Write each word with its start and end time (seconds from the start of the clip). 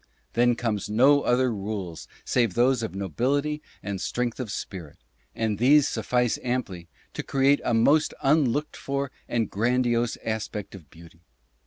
Then 0.33 0.55
come 0.55 0.79
no 0.89 1.21
other 1.21 1.53
rules 1.53 2.07
save 2.25 2.55
those 2.55 2.81
of 2.81 2.95
nobility 2.95 3.61
and 3.83 4.01
strength 4.01 4.39
of 4.39 4.49
spirit; 4.51 4.97
and 5.35 5.59
these 5.59 5.87
suffice 5.87 6.39
amply 6.41 6.87
to 7.13 7.21
create 7.21 7.61
a 7.63 7.75
most 7.75 8.15
unlooked 8.23 8.75
for 8.75 9.11
and 9.27 9.47
grandiose 9.47 10.17
aspect 10.25 10.73
of 10.73 10.89
beauty. 10.89 11.21